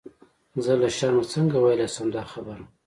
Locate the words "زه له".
0.63-0.87